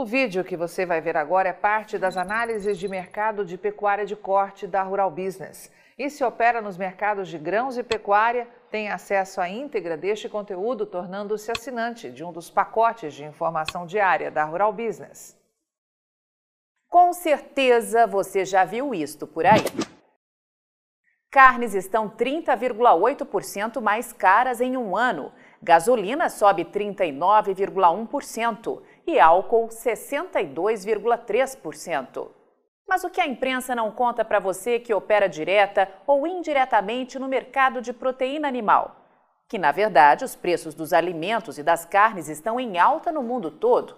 [0.00, 4.06] O vídeo que você vai ver agora é parte das análises de mercado de pecuária
[4.06, 5.72] de corte da Rural Business.
[5.98, 10.86] E se opera nos mercados de grãos e pecuária, tem acesso à íntegra deste conteúdo,
[10.86, 15.36] tornando-se assinante de um dos pacotes de informação diária da Rural Business.
[16.88, 19.64] Com certeza você já viu isto por aí.
[21.28, 25.32] Carnes estão 30,8% mais caras em um ano.
[25.60, 32.28] Gasolina sobe 39,1% e álcool 62,3%.
[32.86, 37.26] Mas o que a imprensa não conta para você que opera direta ou indiretamente no
[37.26, 38.96] mercado de proteína animal?
[39.48, 43.50] Que, na verdade, os preços dos alimentos e das carnes estão em alta no mundo
[43.50, 43.96] todo.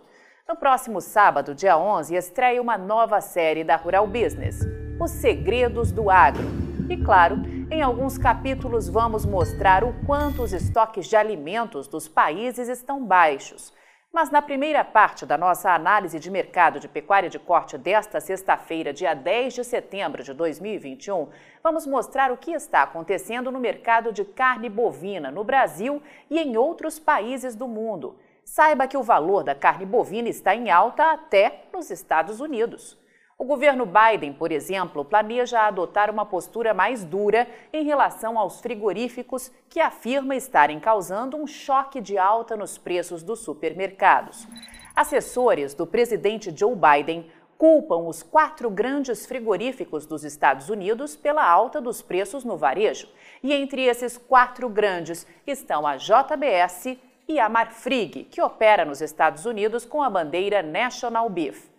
[0.48, 4.60] No próximo sábado, dia 11, estreia uma nova série da Rural Business,
[5.00, 6.46] Os Segredos do Agro.
[6.88, 12.68] E claro, em alguns capítulos vamos mostrar o quanto os estoques de alimentos dos países
[12.68, 13.72] estão baixos
[14.12, 18.92] mas na primeira parte da nossa análise de mercado de pecuária de corte desta sexta-feira,
[18.92, 21.28] dia 10 de setembro de 2021,
[21.62, 26.56] vamos mostrar o que está acontecendo no mercado de carne bovina no Brasil e em
[26.56, 28.18] outros países do mundo.
[28.44, 32.99] Saiba que o valor da carne bovina está em alta até nos Estados Unidos.
[33.40, 39.50] O governo Biden, por exemplo, planeja adotar uma postura mais dura em relação aos frigoríficos
[39.66, 44.46] que afirma estarem causando um choque de alta nos preços dos supermercados.
[44.94, 51.80] Assessores do presidente Joe Biden culpam os quatro grandes frigoríficos dos Estados Unidos pela alta
[51.80, 53.08] dos preços no varejo.
[53.42, 59.46] E entre esses quatro grandes estão a JBS e a Marfrig, que opera nos Estados
[59.46, 61.69] Unidos com a bandeira National Beef.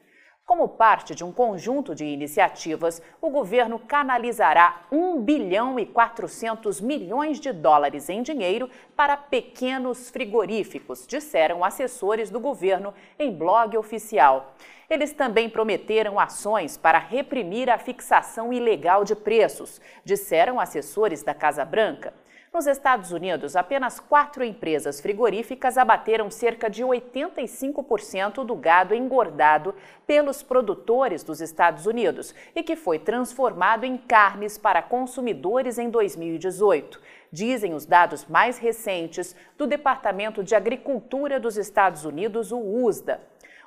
[0.51, 7.39] Como parte de um conjunto de iniciativas, o governo canalizará 1 bilhão e 400 milhões
[7.39, 14.53] de dólares em dinheiro para pequenos frigoríficos, disseram assessores do governo em blog oficial.
[14.89, 21.63] Eles também prometeram ações para reprimir a fixação ilegal de preços, disseram assessores da Casa
[21.63, 22.13] Branca.
[22.53, 29.73] Nos Estados Unidos, apenas quatro empresas frigoríficas abateram cerca de 85% do gado engordado
[30.05, 36.99] pelos produtores dos Estados Unidos e que foi transformado em carnes para consumidores em 2018.
[37.31, 43.21] Dizem os dados mais recentes do Departamento de Agricultura dos Estados Unidos, o USDA.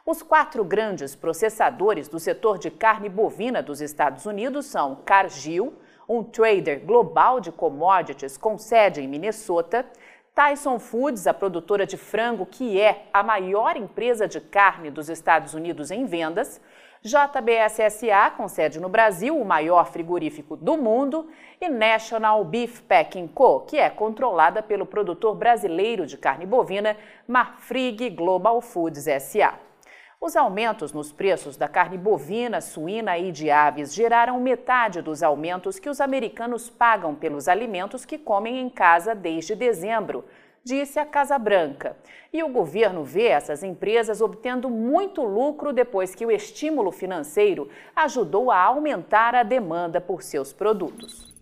[0.05, 5.73] Os quatro grandes processadores do setor de carne bovina dos Estados Unidos são Cargill,
[6.09, 9.87] um trader global de commodities com sede em Minnesota,
[10.35, 15.55] Tyson Foods, a produtora de frango que é a maior empresa de carne dos Estados
[15.55, 16.61] Unidos em vendas,
[17.03, 21.29] JBSSA, com sede no Brasil, o maior frigorífico do mundo,
[21.61, 26.97] e National Beef Packing Co., que é controlada pelo produtor brasileiro de carne bovina,
[27.29, 29.53] Marfrig Global Foods SA.
[30.21, 35.79] Os aumentos nos preços da carne bovina, suína e de aves geraram metade dos aumentos
[35.79, 40.25] que os americanos pagam pelos alimentos que comem em casa desde dezembro,
[40.63, 41.97] disse a Casa Branca.
[42.33, 48.51] E o governo vê essas empresas obtendo muito lucro depois que o estímulo financeiro ajudou
[48.51, 51.34] a aumentar a demanda por seus produtos.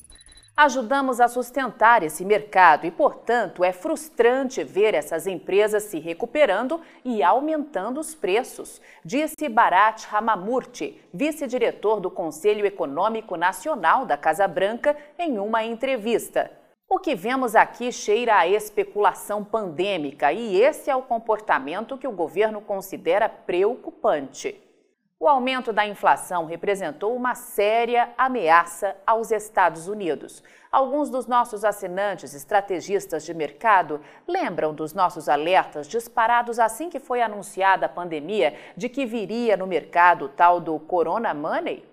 [0.55, 7.23] Ajudamos a sustentar esse mercado e, portanto, é frustrante ver essas empresas se recuperando e
[7.23, 15.39] aumentando os preços, disse Bharat Ramamurti, vice-diretor do Conselho Econômico Nacional da Casa Branca, em
[15.39, 16.51] uma entrevista.
[16.87, 22.13] O que vemos aqui cheira a especulação pandêmica e esse é o comportamento que o
[22.13, 24.61] governo considera preocupante.
[25.23, 30.43] O aumento da inflação representou uma séria ameaça aos Estados Unidos.
[30.69, 37.23] Alguns dos nossos assinantes estrategistas de mercado lembram dos nossos alertas disparados assim que foi
[37.23, 41.89] anunciada a pandemia de que viria no mercado o tal do Corona Money?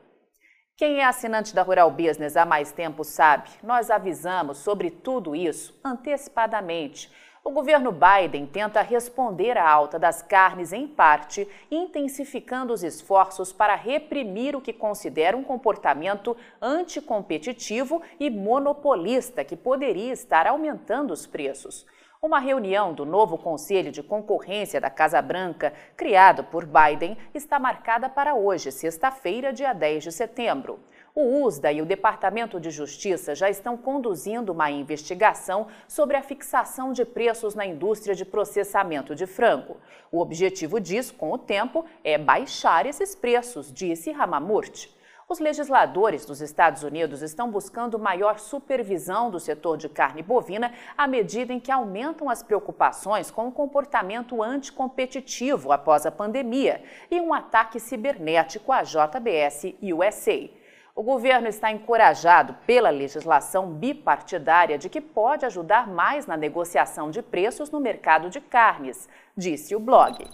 [0.75, 5.79] Quem é assinante da Rural Business há mais tempo sabe, nós avisamos sobre tudo isso
[5.85, 7.11] antecipadamente
[7.43, 13.75] o governo Biden tenta responder à alta das carnes em parte, intensificando os esforços para
[13.75, 21.85] reprimir o que considera um comportamento anticompetitivo e monopolista que poderia estar aumentando os preços.
[22.21, 28.09] Uma reunião do novo Conselho de Concorrência da Casa Branca, criado por Biden, está marcada
[28.09, 30.81] para hoje, sexta-feira, dia 10 de setembro.
[31.15, 36.91] O USDA e o Departamento de Justiça já estão conduzindo uma investigação sobre a fixação
[36.91, 39.77] de preços na indústria de processamento de frango.
[40.11, 44.93] O objetivo disso, com o tempo, é baixar esses preços, disse Ramamurti.
[45.31, 51.05] Os legisladores dos Estados Unidos estão buscando maior supervisão do setor de carne bovina à
[51.05, 57.31] medida em que aumentam as preocupações com o comportamento anticompetitivo após a pandemia e um
[57.31, 60.49] ataque cibernético à JBS USA.
[60.95, 67.21] O governo está encorajado pela legislação bipartidária de que pode ajudar mais na negociação de
[67.21, 70.25] preços no mercado de carnes, disse o blog.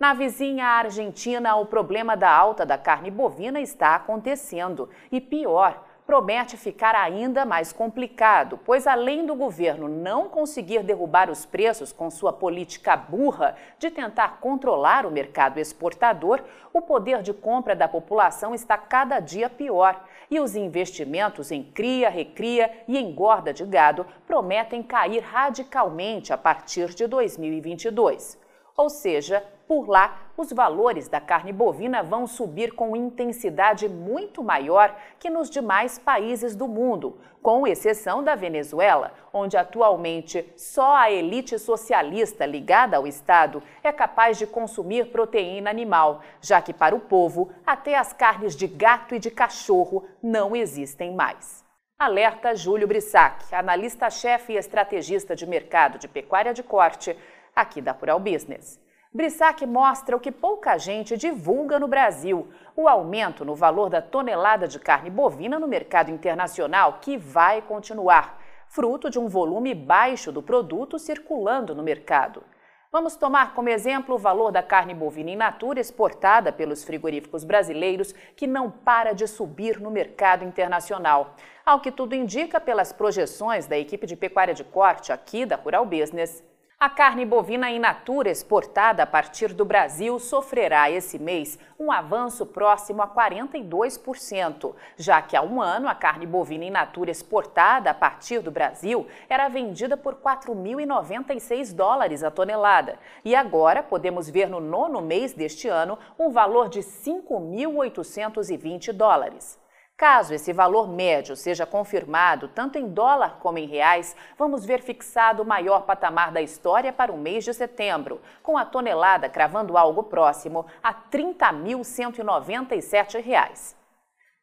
[0.00, 4.88] Na vizinha Argentina, o problema da alta da carne bovina está acontecendo.
[5.12, 11.44] E pior, promete ficar ainda mais complicado, pois além do governo não conseguir derrubar os
[11.44, 16.42] preços com sua política burra de tentar controlar o mercado exportador,
[16.72, 22.08] o poder de compra da população está cada dia pior e os investimentos em cria,
[22.08, 28.48] recria e engorda de gado prometem cair radicalmente a partir de 2022.
[28.80, 34.96] Ou seja, por lá, os valores da carne bovina vão subir com intensidade muito maior
[35.18, 41.58] que nos demais países do mundo, com exceção da Venezuela, onde atualmente só a elite
[41.58, 47.52] socialista ligada ao Estado é capaz de consumir proteína animal, já que para o povo,
[47.66, 51.68] até as carnes de gato e de cachorro não existem mais.
[51.98, 57.14] Alerta Júlio Brissac, analista-chefe e estrategista de mercado de pecuária de corte,
[57.60, 58.80] aqui da Rural Business.
[59.12, 64.68] Brissac mostra o que pouca gente divulga no Brasil: o aumento no valor da tonelada
[64.68, 70.40] de carne bovina no mercado internacional, que vai continuar, fruto de um volume baixo do
[70.40, 72.44] produto circulando no mercado.
[72.92, 78.12] Vamos tomar como exemplo o valor da carne bovina in natura exportada pelos frigoríficos brasileiros,
[78.34, 81.34] que não para de subir no mercado internacional.
[81.64, 85.86] Ao que tudo indica pelas projeções da equipe de pecuária de corte aqui da Rural
[85.86, 86.42] Business,
[86.82, 92.46] a carne bovina in natura exportada a partir do Brasil sofrerá esse mês um avanço
[92.46, 97.94] próximo a 42%, já que há um ano a carne bovina in natura exportada a
[97.94, 102.98] partir do Brasil era vendida por 4.096 dólares a tonelada.
[103.22, 109.59] E agora podemos ver no nono mês deste ano um valor de 5.820 dólares.
[110.00, 115.42] Caso esse valor médio seja confirmado, tanto em dólar como em reais, vamos ver fixado
[115.42, 120.04] o maior patamar da história para o mês de setembro, com a tonelada cravando algo
[120.04, 123.76] próximo a R$ 30.197.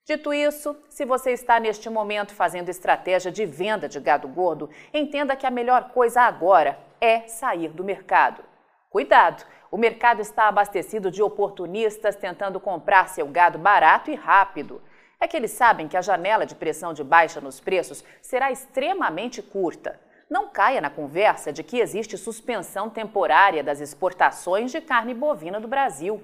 [0.05, 5.35] Dito isso, se você está neste momento fazendo estratégia de venda de gado gordo, entenda
[5.35, 8.43] que a melhor coisa agora é sair do mercado.
[8.91, 9.43] Cuidado!
[9.71, 14.79] O mercado está abastecido de oportunistas tentando comprar seu gado barato e rápido
[15.19, 19.41] é que eles sabem que a janela de pressão de baixa nos preços será extremamente
[19.41, 19.99] curta.
[20.29, 25.67] Não caia na conversa de que existe suspensão temporária das exportações de carne bovina do
[25.67, 26.21] Brasil.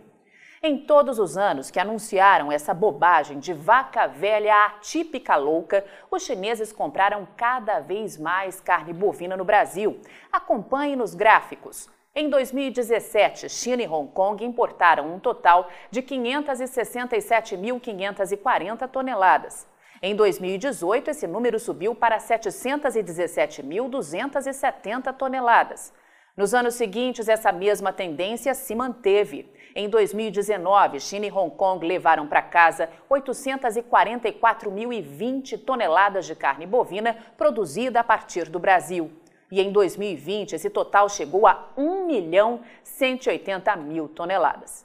[0.61, 6.71] Em todos os anos que anunciaram essa bobagem de vaca velha atípica louca, os chineses
[6.71, 9.99] compraram cada vez mais carne bovina no Brasil.
[10.31, 11.89] Acompanhe nos gráficos.
[12.15, 19.67] Em 2017, China e Hong Kong importaram um total de 567.540 toneladas.
[19.99, 25.91] Em 2018, esse número subiu para 717.270 toneladas.
[26.37, 29.51] Nos anos seguintes, essa mesma tendência se manteve.
[29.75, 38.01] Em 2019, China e Hong Kong levaram para casa 844.020 toneladas de carne bovina produzida
[38.01, 39.22] a partir do Brasil.
[39.53, 44.83] E em 2020, esse total chegou a 1 milhão 180 mil toneladas.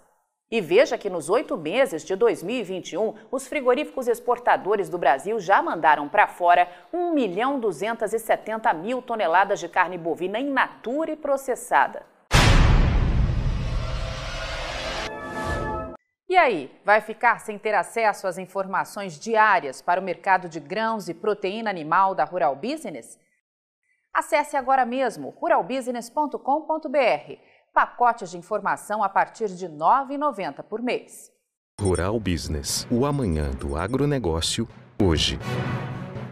[0.50, 6.07] E veja que nos oito meses de 2021, os frigoríficos exportadores do Brasil já mandaram
[6.07, 12.04] para fora 1 milhão 270 mil toneladas de carne bovina in natura e processada.
[16.28, 21.09] E aí, vai ficar sem ter acesso às informações diárias para o mercado de grãos
[21.09, 23.19] e proteína animal da Rural Business?
[24.18, 27.38] Acesse agora mesmo ruralbusiness.com.br.
[27.72, 31.30] Pacotes de informação a partir de R$ 9,90 por mês.
[31.80, 34.68] Rural Business, o amanhã do agronegócio,
[35.00, 35.38] hoje.